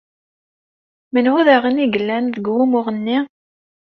Menhu 1.13 1.39
daɣen 1.47 1.81
i 1.85 1.87
yellan 1.93 2.25
deg 2.29 2.45
wumuɣ-nni? 2.55 3.19